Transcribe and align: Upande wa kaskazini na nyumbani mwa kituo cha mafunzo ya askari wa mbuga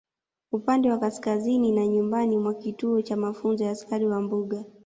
Upande 0.51 0.91
wa 0.91 0.99
kaskazini 0.99 1.71
na 1.71 1.87
nyumbani 1.87 2.37
mwa 2.37 2.53
kituo 2.53 3.01
cha 3.01 3.15
mafunzo 3.17 3.63
ya 3.63 3.71
askari 3.71 4.05
wa 4.07 4.21
mbuga 4.21 4.65